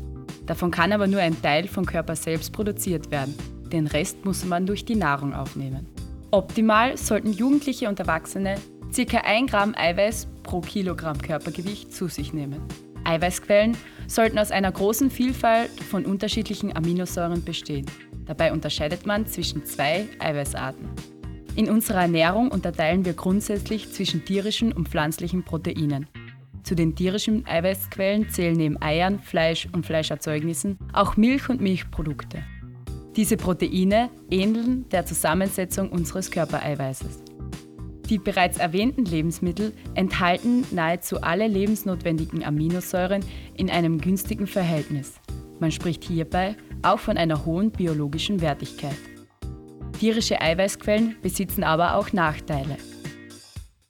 Davon 0.44 0.72
kann 0.72 0.90
aber 0.90 1.06
nur 1.06 1.20
ein 1.20 1.40
Teil 1.40 1.68
vom 1.68 1.86
Körper 1.86 2.16
selbst 2.16 2.52
produziert 2.52 3.12
werden. 3.12 3.32
Den 3.70 3.86
Rest 3.86 4.24
muss 4.24 4.44
man 4.44 4.66
durch 4.66 4.84
die 4.84 4.96
Nahrung 4.96 5.34
aufnehmen. 5.34 5.86
Optimal 6.32 6.96
sollten 6.96 7.32
Jugendliche 7.32 7.88
und 7.88 8.00
Erwachsene 8.00 8.56
ca. 8.92 9.18
1 9.18 9.48
Gramm 9.52 9.72
Eiweiß 9.76 10.26
pro 10.42 10.60
Kilogramm 10.60 11.18
Körpergewicht 11.18 11.92
zu 11.92 12.08
sich 12.08 12.32
nehmen. 12.32 12.60
Eiweißquellen 13.04 13.76
sollten 14.08 14.40
aus 14.40 14.50
einer 14.50 14.72
großen 14.72 15.12
Vielfalt 15.12 15.70
von 15.80 16.06
unterschiedlichen 16.06 16.76
Aminosäuren 16.76 17.44
bestehen. 17.44 17.86
Dabei 18.26 18.52
unterscheidet 18.52 19.06
man 19.06 19.28
zwischen 19.28 19.64
zwei 19.64 20.08
Eiweißarten. 20.18 21.13
In 21.56 21.70
unserer 21.70 22.02
Ernährung 22.02 22.50
unterteilen 22.50 23.04
wir 23.04 23.12
grundsätzlich 23.12 23.92
zwischen 23.92 24.24
tierischen 24.24 24.72
und 24.72 24.88
pflanzlichen 24.88 25.44
Proteinen. 25.44 26.08
Zu 26.64 26.74
den 26.74 26.96
tierischen 26.96 27.46
Eiweißquellen 27.46 28.28
zählen 28.30 28.56
neben 28.56 28.82
Eiern, 28.82 29.20
Fleisch 29.20 29.68
und 29.72 29.86
Fleischerzeugnissen 29.86 30.78
auch 30.92 31.16
Milch 31.16 31.48
und 31.48 31.60
Milchprodukte. 31.60 32.42
Diese 33.14 33.36
Proteine 33.36 34.10
ähneln 34.30 34.88
der 34.88 35.06
Zusammensetzung 35.06 35.90
unseres 35.90 36.32
Körpereiweißes. 36.32 37.22
Die 38.08 38.18
bereits 38.18 38.58
erwähnten 38.58 39.04
Lebensmittel 39.04 39.72
enthalten 39.94 40.64
nahezu 40.72 41.20
alle 41.22 41.46
lebensnotwendigen 41.46 42.44
Aminosäuren 42.44 43.24
in 43.56 43.70
einem 43.70 44.00
günstigen 44.00 44.48
Verhältnis. 44.48 45.14
Man 45.60 45.70
spricht 45.70 46.02
hierbei 46.02 46.56
auch 46.82 46.98
von 46.98 47.16
einer 47.16 47.46
hohen 47.46 47.70
biologischen 47.70 48.40
Wertigkeit. 48.40 48.96
Tierische 50.04 50.38
Eiweißquellen 50.38 51.16
besitzen 51.22 51.64
aber 51.64 51.94
auch 51.94 52.12
Nachteile. 52.12 52.76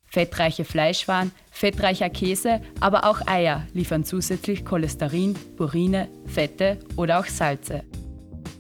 Fettreiche 0.04 0.64
Fleischwaren, 0.64 1.32
fettreicher 1.50 2.08
Käse, 2.08 2.60
aber 2.78 3.10
auch 3.10 3.26
Eier 3.26 3.66
liefern 3.72 4.04
zusätzlich 4.04 4.64
Cholesterin, 4.64 5.34
Purine, 5.56 6.06
Fette 6.26 6.78
oder 6.94 7.18
auch 7.18 7.26
Salze. 7.26 7.82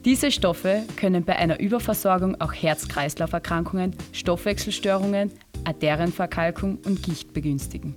Diese 0.04 0.32
Stoffe 0.32 0.82
können 0.96 1.24
bei 1.24 1.36
einer 1.36 1.60
Überversorgung 1.60 2.40
auch 2.40 2.52
Herz-Kreislauf-Erkrankungen, 2.52 3.94
Stoffwechselstörungen, 4.10 5.30
Arterienverkalkung 5.64 6.78
und 6.84 7.04
Gicht 7.04 7.34
begünstigen. 7.34 7.94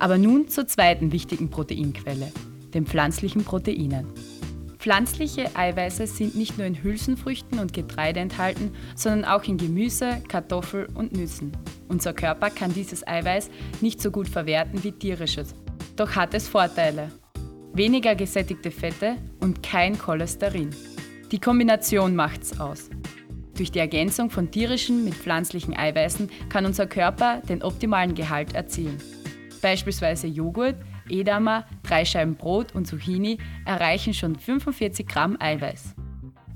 Aber 0.00 0.18
nun 0.18 0.48
zur 0.48 0.66
zweiten 0.66 1.12
wichtigen 1.12 1.50
Proteinquelle, 1.50 2.32
den 2.74 2.84
pflanzlichen 2.84 3.44
Proteinen. 3.44 4.08
Pflanzliche 4.86 5.50
Eiweiße 5.56 6.06
sind 6.06 6.36
nicht 6.36 6.58
nur 6.58 6.66
in 6.68 6.80
Hülsenfrüchten 6.80 7.58
und 7.58 7.72
Getreide 7.72 8.20
enthalten, 8.20 8.70
sondern 8.94 9.24
auch 9.24 9.42
in 9.42 9.56
Gemüse, 9.56 10.22
Kartoffel 10.28 10.86
und 10.94 11.12
Nüssen. 11.12 11.50
Unser 11.88 12.14
Körper 12.14 12.50
kann 12.50 12.72
dieses 12.72 13.04
Eiweiß 13.04 13.50
nicht 13.80 14.00
so 14.00 14.12
gut 14.12 14.28
verwerten 14.28 14.84
wie 14.84 14.92
tierisches. 14.92 15.56
Doch 15.96 16.14
hat 16.14 16.34
es 16.34 16.46
Vorteile. 16.46 17.10
Weniger 17.72 18.14
gesättigte 18.14 18.70
Fette 18.70 19.16
und 19.40 19.60
kein 19.64 19.98
Cholesterin. 19.98 20.70
Die 21.32 21.40
Kombination 21.40 22.14
macht's 22.14 22.60
aus. 22.60 22.88
Durch 23.56 23.72
die 23.72 23.80
Ergänzung 23.80 24.30
von 24.30 24.52
tierischen 24.52 25.04
mit 25.04 25.14
pflanzlichen 25.14 25.76
Eiweißen 25.76 26.30
kann 26.48 26.64
unser 26.64 26.86
Körper 26.86 27.42
den 27.48 27.64
optimalen 27.64 28.14
Gehalt 28.14 28.54
erzielen. 28.54 28.98
Beispielsweise 29.60 30.28
Joghurt 30.28 30.76
Edamer, 31.10 31.64
drei 31.82 32.04
Scheiben 32.04 32.36
Brot 32.36 32.74
und 32.74 32.86
Zucchini 32.86 33.38
erreichen 33.64 34.14
schon 34.14 34.36
45 34.36 35.06
Gramm 35.06 35.36
Eiweiß. 35.40 35.94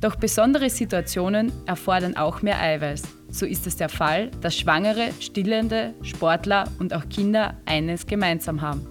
Doch 0.01 0.17
besondere 0.17 0.71
Situationen 0.71 1.53
erfordern 1.67 2.17
auch 2.17 2.41
mehr 2.41 2.59
Eiweiß. 2.59 3.03
So 3.29 3.45
ist 3.45 3.67
es 3.67 3.77
der 3.77 3.91
Fall, 3.91 4.31
dass 4.41 4.57
Schwangere, 4.57 5.11
Stillende, 5.21 5.95
Sportler 6.03 6.69
und 6.79 6.95
auch 6.95 7.09
Kinder 7.09 7.55
eines 7.67 8.07
gemeinsam 8.07 8.63
haben. 8.63 8.87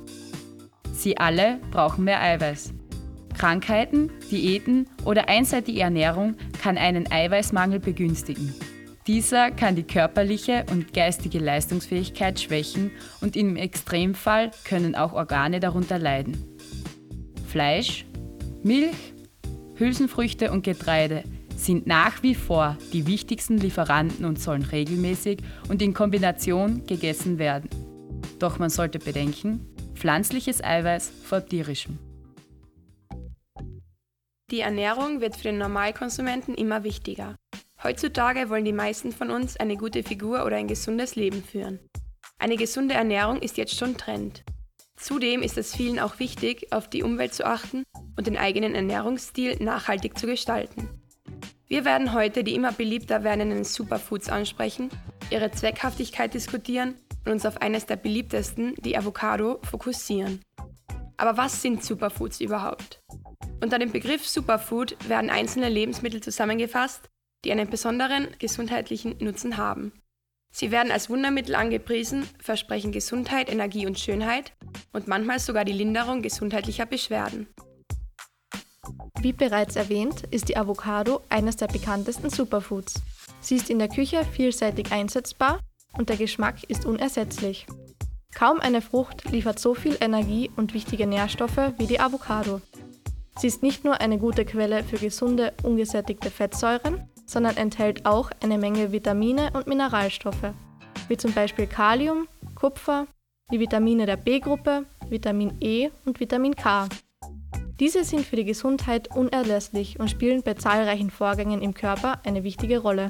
Sie 0.93 1.17
alle 1.17 1.59
brauchen 1.71 2.03
mehr 2.03 2.21
Eiweiß. 2.21 2.73
Krankheiten, 3.37 4.11
Diäten 4.29 4.87
oder 5.05 5.29
einseitige 5.29 5.81
Ernährung 5.81 6.35
kann 6.61 6.77
einen 6.77 7.11
Eiweißmangel 7.11 7.79
begünstigen. 7.79 8.53
Dieser 9.09 9.49
kann 9.49 9.75
die 9.75 9.81
körperliche 9.81 10.67
und 10.69 10.93
geistige 10.93 11.39
Leistungsfähigkeit 11.39 12.39
schwächen 12.39 12.91
und 13.21 13.35
im 13.35 13.55
Extremfall 13.55 14.51
können 14.65 14.93
auch 14.93 15.13
Organe 15.13 15.59
darunter 15.59 15.97
leiden. 15.97 16.37
Fleisch, 17.47 18.05
Milch, 18.61 19.15
Hülsenfrüchte 19.77 20.51
und 20.51 20.63
Getreide 20.63 21.23
sind 21.55 21.87
nach 21.87 22.21
wie 22.21 22.35
vor 22.35 22.77
die 22.93 23.07
wichtigsten 23.07 23.57
Lieferanten 23.57 24.25
und 24.25 24.39
sollen 24.39 24.61
regelmäßig 24.61 25.39
und 25.69 25.81
in 25.81 25.95
Kombination 25.95 26.85
gegessen 26.85 27.39
werden. 27.39 27.67
Doch 28.37 28.59
man 28.59 28.69
sollte 28.69 28.99
bedenken, 28.99 29.65
pflanzliches 29.95 30.63
Eiweiß 30.63 31.11
vor 31.23 31.43
tierischem. 31.43 31.97
Die 34.51 34.59
Ernährung 34.59 35.19
wird 35.19 35.35
für 35.35 35.45
den 35.45 35.57
Normalkonsumenten 35.57 36.53
immer 36.53 36.83
wichtiger. 36.83 37.38
Heutzutage 37.81 38.49
wollen 38.49 38.65
die 38.65 38.73
meisten 38.73 39.13
von 39.13 39.31
uns 39.31 39.55
eine 39.55 39.77
gute 39.77 40.03
Figur 40.03 40.45
oder 40.45 40.57
ein 40.57 40.67
gesundes 40.67 41.15
Leben 41.15 41.41
führen. 41.41 41.79
Eine 42.37 42.57
gesunde 42.57 42.93
Ernährung 42.93 43.41
ist 43.41 43.57
jetzt 43.57 43.77
schon 43.77 43.95
Trend. 43.95 44.43
Zudem 44.97 45.41
ist 45.41 45.57
es 45.57 45.73
vielen 45.73 45.97
auch 45.97 46.19
wichtig, 46.19 46.73
auf 46.73 46.89
die 46.89 47.03
Umwelt 47.03 47.33
zu 47.33 47.45
achten 47.45 47.83
und 48.17 48.27
den 48.27 48.37
eigenen 48.37 48.75
Ernährungsstil 48.75 49.63
nachhaltig 49.63 50.17
zu 50.17 50.27
gestalten. 50.27 50.89
Wir 51.67 51.85
werden 51.85 52.13
heute 52.13 52.43
die 52.43 52.55
immer 52.55 52.73
beliebter 52.73 53.23
werdenden 53.23 53.63
Superfoods 53.63 54.27
ansprechen, 54.27 54.89
ihre 55.29 55.51
Zweckhaftigkeit 55.51 56.33
diskutieren 56.33 56.95
und 57.25 57.31
uns 57.31 57.45
auf 57.45 57.61
eines 57.61 57.85
der 57.85 57.95
beliebtesten, 57.95 58.75
die 58.79 58.97
Avocado, 58.97 59.59
fokussieren. 59.63 60.41
Aber 61.15 61.37
was 61.37 61.61
sind 61.61 61.83
Superfoods 61.83 62.41
überhaupt? 62.41 63.01
Unter 63.61 63.79
dem 63.79 63.91
Begriff 63.91 64.27
Superfood 64.27 64.97
werden 65.07 65.29
einzelne 65.29 65.69
Lebensmittel 65.69 66.21
zusammengefasst, 66.21 67.09
die 67.45 67.51
einen 67.51 67.69
besonderen 67.69 68.27
gesundheitlichen 68.39 69.15
Nutzen 69.19 69.57
haben. 69.57 69.91
Sie 70.51 70.71
werden 70.71 70.91
als 70.91 71.09
Wundermittel 71.09 71.55
angepriesen, 71.55 72.27
versprechen 72.39 72.91
Gesundheit, 72.91 73.51
Energie 73.51 73.85
und 73.85 73.99
Schönheit 73.99 74.53
und 74.93 75.07
manchmal 75.07 75.39
sogar 75.39 75.63
die 75.63 75.73
Linderung 75.73 76.21
gesundheitlicher 76.21 76.85
Beschwerden. 76.85 77.47
Wie 79.21 79.33
bereits 79.33 79.75
erwähnt, 79.75 80.23
ist 80.31 80.49
die 80.49 80.57
Avocado 80.57 81.21
eines 81.29 81.57
der 81.57 81.67
bekanntesten 81.67 82.29
Superfoods. 82.29 83.01
Sie 83.41 83.55
ist 83.55 83.69
in 83.69 83.79
der 83.79 83.89
Küche 83.89 84.25
vielseitig 84.25 84.91
einsetzbar 84.91 85.59
und 85.97 86.09
der 86.09 86.17
Geschmack 86.17 86.63
ist 86.67 86.85
unersetzlich. 86.85 87.67
Kaum 88.33 88.59
eine 88.59 88.81
Frucht 88.81 89.29
liefert 89.29 89.59
so 89.59 89.73
viel 89.73 89.97
Energie 89.99 90.49
und 90.55 90.73
wichtige 90.73 91.07
Nährstoffe 91.07 91.73
wie 91.77 91.87
die 91.87 91.99
Avocado. 91.99 92.61
Sie 93.37 93.47
ist 93.47 93.63
nicht 93.63 93.83
nur 93.83 94.01
eine 94.01 94.17
gute 94.17 94.45
Quelle 94.45 94.83
für 94.83 94.97
gesunde, 94.97 95.53
ungesättigte 95.63 96.29
Fettsäuren, 96.29 97.09
sondern 97.29 97.57
enthält 97.57 98.07
auch 98.07 98.31
eine 98.41 98.57
Menge 98.57 98.91
Vitamine 98.91 99.51
und 99.53 99.67
Mineralstoffe, 99.67 100.53
wie 101.07 101.17
zum 101.17 101.31
Beispiel 101.31 101.67
Kalium, 101.67 102.27
Kupfer, 102.55 103.05
die 103.51 103.59
Vitamine 103.59 104.07
der 104.07 104.17
B-Gruppe, 104.17 104.85
Vitamin 105.09 105.55
E 105.61 105.89
und 106.05 106.19
Vitamin 106.19 106.55
K. 106.55 106.89
Diese 107.79 108.03
sind 108.03 108.25
für 108.25 108.35
die 108.35 108.45
Gesundheit 108.45 109.15
unerlässlich 109.15 109.99
und 109.99 110.09
spielen 110.09 110.41
bei 110.41 110.55
zahlreichen 110.55 111.11
Vorgängen 111.11 111.61
im 111.61 111.75
Körper 111.75 112.19
eine 112.25 112.43
wichtige 112.43 112.79
Rolle. 112.79 113.09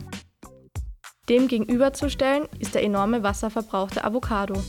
Dem 1.29 1.47
gegenüberzustellen 1.47 2.47
ist 2.59 2.75
der 2.75 2.83
enorme 2.83 3.23
Wasserverbrauch 3.23 3.89
der 3.91 4.05
Avocado. 4.05 4.61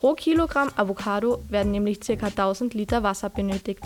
Pro 0.00 0.14
Kilogramm 0.14 0.68
Avocado 0.76 1.42
werden 1.48 1.70
nämlich 1.70 2.00
ca. 2.00 2.26
1000 2.26 2.74
Liter 2.74 3.02
Wasser 3.04 3.30
benötigt. 3.30 3.84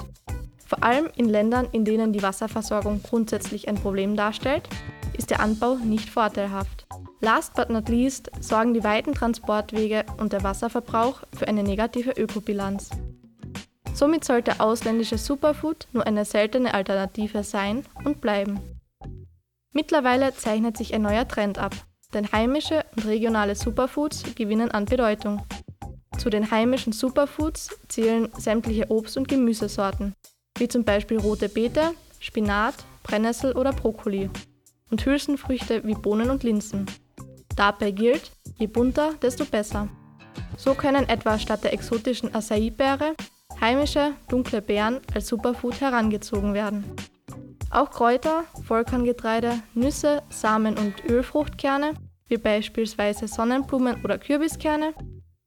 Vor 0.68 0.84
allem 0.84 1.08
in 1.16 1.30
Ländern, 1.30 1.66
in 1.72 1.86
denen 1.86 2.12
die 2.12 2.22
Wasserversorgung 2.22 3.02
grundsätzlich 3.02 3.68
ein 3.68 3.76
Problem 3.76 4.16
darstellt, 4.16 4.68
ist 5.16 5.30
der 5.30 5.40
Anbau 5.40 5.76
nicht 5.76 6.10
vorteilhaft. 6.10 6.86
Last 7.22 7.54
but 7.54 7.70
not 7.70 7.88
least 7.88 8.30
sorgen 8.40 8.74
die 8.74 8.84
weiten 8.84 9.14
Transportwege 9.14 10.04
und 10.18 10.34
der 10.34 10.42
Wasserverbrauch 10.42 11.22
für 11.34 11.48
eine 11.48 11.62
negative 11.62 12.10
Ökobilanz. 12.10 12.90
Somit 13.94 14.24
sollte 14.24 14.60
ausländisches 14.60 15.24
Superfood 15.24 15.88
nur 15.94 16.06
eine 16.06 16.26
seltene 16.26 16.74
Alternative 16.74 17.44
sein 17.44 17.84
und 18.04 18.20
bleiben. 18.20 18.60
Mittlerweile 19.72 20.34
zeichnet 20.34 20.76
sich 20.76 20.92
ein 20.92 21.02
neuer 21.02 21.26
Trend 21.26 21.58
ab, 21.58 21.74
denn 22.12 22.30
heimische 22.30 22.84
und 22.94 23.06
regionale 23.06 23.54
Superfoods 23.54 24.34
gewinnen 24.34 24.70
an 24.70 24.84
Bedeutung. 24.84 25.40
Zu 26.18 26.28
den 26.28 26.50
heimischen 26.50 26.92
Superfoods 26.92 27.80
zählen 27.88 28.28
sämtliche 28.36 28.90
Obst- 28.90 29.16
und 29.16 29.28
Gemüsesorten, 29.28 30.14
wie 30.58 30.68
zum 30.68 30.84
Beispiel 30.84 31.18
rote 31.18 31.48
Beete, 31.48 31.92
Spinat, 32.20 32.74
Brennnessel 33.02 33.52
oder 33.52 33.72
Brokkoli 33.72 34.30
und 34.90 35.04
Hülsenfrüchte 35.04 35.84
wie 35.84 35.94
Bohnen 35.94 36.30
und 36.30 36.42
Linsen. 36.42 36.86
Dabei 37.56 37.90
gilt, 37.90 38.32
je 38.58 38.66
bunter, 38.66 39.14
desto 39.22 39.44
besser. 39.44 39.88
So 40.56 40.74
können 40.74 41.08
etwa 41.08 41.38
statt 41.38 41.64
der 41.64 41.72
exotischen 41.72 42.34
Acai-Beere 42.34 43.14
heimische, 43.60 44.12
dunkle 44.28 44.62
Beeren 44.62 45.00
als 45.14 45.28
Superfood 45.28 45.80
herangezogen 45.80 46.54
werden. 46.54 46.84
Auch 47.70 47.90
Kräuter, 47.90 48.44
Vollkorngetreide, 48.64 49.60
Nüsse, 49.74 50.22
Samen 50.30 50.78
und 50.78 51.04
Ölfruchtkerne, 51.08 51.94
wie 52.28 52.38
beispielsweise 52.38 53.26
Sonnenblumen- 53.26 54.02
oder 54.04 54.18
Kürbiskerne, 54.18 54.94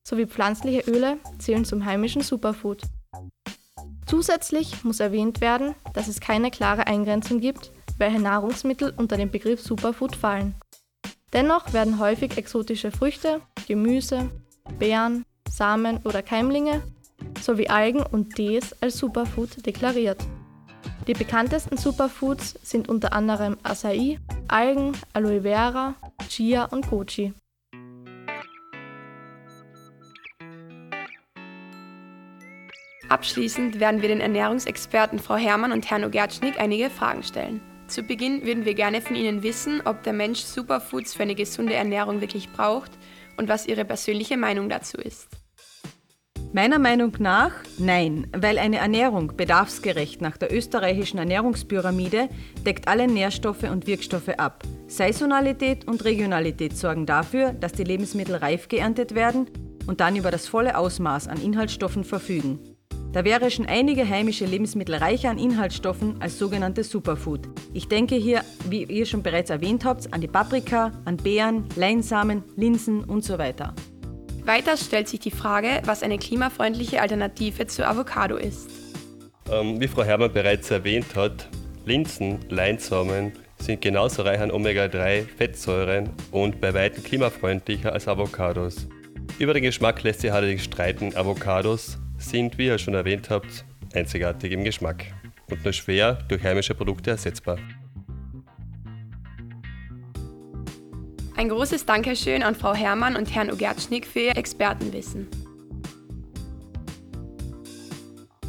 sowie 0.04 0.26
pflanzliche 0.26 0.90
Öle 0.90 1.18
zählen 1.40 1.66
zum 1.66 1.86
heimischen 1.86 2.22
Superfood. 2.22 2.82
Zusätzlich 4.12 4.84
muss 4.84 5.00
erwähnt 5.00 5.40
werden, 5.40 5.74
dass 5.94 6.10
es 6.10 6.20
keine 6.20 6.52
klare 6.52 6.86
Eingrenzung 6.86 7.40
gibt, 7.40 7.72
welche 7.98 8.20
Nahrungsmittel 8.20 8.94
unter 8.98 9.16
den 9.16 9.32
Begriff 9.32 9.62
Superfood 9.62 10.18
fallen. 10.18 10.54
Dennoch 11.32 11.72
werden 11.72 11.98
häufig 11.98 12.38
exotische 12.38 12.92
Früchte, 12.92 13.40
Gemüse, 13.70 14.30
Beeren, 14.78 15.24
Samen 15.50 16.02
oder 16.04 16.22
Keimlinge 16.22 16.84
sowie 17.40 17.70
Algen 17.70 18.04
und 18.04 18.36
Tees 18.36 18.76
als 18.82 18.98
Superfood 18.98 19.66
deklariert. 19.66 20.22
Die 21.08 21.14
bekanntesten 21.14 21.78
Superfoods 21.78 22.60
sind 22.64 22.90
unter 22.90 23.14
anderem 23.14 23.56
Acai, 23.64 24.20
Algen, 24.50 24.92
Aloe 25.14 25.44
Vera, 25.44 25.96
Chia 26.28 26.66
und 26.66 26.90
Goji. 26.90 27.34
Abschließend 33.10 33.80
werden 33.80 34.02
wir 34.02 34.10
den 34.10 34.22
Ernährungsexperten 34.22 35.20
Frau 35.20 35.36
Hermann 35.36 35.72
und 35.72 35.90
Herrn 35.90 36.06
Ogertschnik 36.06 36.60
einige 36.60 36.90
Fragen 36.90 37.24
stellen. 37.24 37.62
Zu 37.88 38.04
Beginn 38.04 38.46
würden 38.46 38.64
wir 38.64 38.74
gerne 38.74 39.02
von 39.02 39.16
Ihnen 39.16 39.44
wissen, 39.44 39.82
ob 39.84 40.04
der 40.04 40.14
Mensch 40.14 40.40
Superfoods 40.40 41.14
für 41.14 41.24
eine 41.24 41.36
gesunde 41.36 41.74
Ernährung 41.74 42.22
wirklich 42.22 42.50
braucht 42.52 42.92
und 43.38 43.50
was 43.50 43.68
Ihre 43.68 43.84
persönliche 43.84 44.38
Meinung 44.38 44.70
dazu 44.70 44.98
ist. 44.98 45.28
Meiner 46.54 46.80
Meinung 46.80 47.14
nach 47.20 47.54
nein, 47.78 48.28
weil 48.36 48.58
eine 48.58 48.78
Ernährung 48.78 49.38
bedarfsgerecht 49.38 50.22
nach 50.22 50.36
der 50.36 50.54
österreichischen 50.54 51.18
Ernährungspyramide 51.18 52.28
deckt 52.66 52.90
alle 52.90 53.08
Nährstoffe 53.08 53.64
und 53.64 53.88
Wirkstoffe 53.88 54.38
ab. 54.38 54.64
Saisonalität 54.88 55.88
und 55.88 56.04
Regionalität 56.04 56.78
sorgen 56.78 57.06
dafür, 57.06 57.54
dass 57.54 57.72
die 57.72 57.86
Lebensmittel 57.86 58.36
reif 58.36 58.68
geerntet 58.68 59.16
werden 59.16 59.50
und 59.88 60.02
dann 60.02 60.18
über 60.18 60.30
das 60.30 60.48
volle 60.48 60.78
Ausmaß 60.78 61.30
an 61.30 61.42
Inhaltsstoffen 61.42 62.04
verfügen. 62.04 62.71
Da 63.14 63.26
wäre 63.26 63.52
schon 63.52 63.66
einige 63.66 64.08
heimische 64.08 64.46
Lebensmittel 64.46 64.96
reicher 64.96 65.32
an 65.32 65.38
Inhaltsstoffen 65.38 66.22
als 66.22 66.40
sogenannte 66.40 66.86
Superfood. 66.86 67.42
Ich 67.74 67.90
denke 67.90 68.16
hier, 68.16 68.42
wie 68.70 68.86
ihr 68.86 69.06
schon 69.06 69.22
bereits 69.22 69.50
erwähnt 69.50 69.84
habt, 69.84 70.14
an 70.14 70.22
die 70.22 70.30
Paprika, 70.30 70.94
an 71.04 71.18
Beeren, 71.18 71.66
Leinsamen, 71.76 72.42
Linsen 72.56 73.04
und 73.04 73.26
so 73.26 73.38
weiter. 73.38 73.74
Weiter 74.46 74.78
stellt 74.78 75.10
sich 75.10 75.20
die 75.20 75.32
Frage, 75.32 75.82
was 75.84 76.04
eine 76.04 76.18
klimafreundliche 76.20 77.02
Alternative 77.02 77.68
zur 77.68 77.86
Avocado 77.86 78.38
ist. 78.38 78.70
Ähm, 79.52 79.82
wie 79.82 79.90
Frau 79.90 80.04
Herrmann 80.04 80.32
bereits 80.32 80.72
erwähnt 80.72 81.14
hat, 81.14 81.50
Linsen, 81.86 82.40
Leinsamen 82.50 83.34
sind 83.60 83.82
genauso 83.82 84.22
reich 84.22 84.40
an 84.40 84.52
Omega-3-Fettsäuren 84.52 86.10
und 86.32 86.62
bei 86.62 86.74
weitem 86.74 87.04
klimafreundlicher 87.04 87.92
als 87.92 88.08
Avocados. 88.08 88.88
Über 89.38 89.54
den 89.54 89.64
Geschmack 89.64 90.02
lässt 90.04 90.22
sich 90.22 90.32
allerdings 90.32 90.64
streiten. 90.64 91.16
Avocados 91.16 91.98
sind, 92.22 92.58
wie 92.58 92.68
ihr 92.68 92.78
schon 92.78 92.94
erwähnt 92.94 93.30
habt, 93.30 93.66
einzigartig 93.94 94.52
im 94.52 94.64
Geschmack 94.64 95.06
und 95.50 95.64
nur 95.64 95.74
schwer 95.74 96.14
durch 96.28 96.44
heimische 96.44 96.76
Produkte 96.76 97.12
ersetzbar. 97.12 97.58
Ein 101.36 101.50
großes 101.50 101.86
Dankeschön 101.86 102.44
an 102.44 102.56
Frau 102.56 102.74
Herrmann 102.74 103.16
und 103.16 103.34
Herrn 103.34 103.52
Ogertschnik 103.52 104.06
für 104.06 104.20
ihr 104.20 104.38
Expertenwissen. 104.38 105.28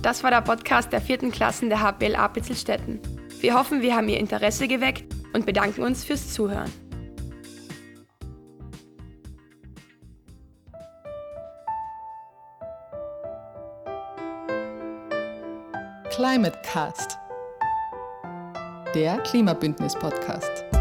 Das 0.02 0.24
war 0.24 0.30
der 0.30 0.40
Podcast 0.40 0.92
der 0.92 1.00
vierten 1.00 1.30
Klassen 1.30 1.68
der 1.68 1.80
HBL 1.80 2.16
Apitzelstetten. 2.16 3.00
Wir 3.40 3.54
hoffen, 3.54 3.82
wir 3.82 3.94
haben 3.94 4.08
Ihr 4.08 4.18
Interesse 4.18 4.66
geweckt 4.66 5.04
und 5.32 5.46
bedanken 5.46 5.82
uns 5.82 6.04
fürs 6.04 6.34
Zuhören. 6.34 6.70
Climate 16.32 16.62
der 18.94 19.18
Klimabündnis-Podcast. 19.18 20.71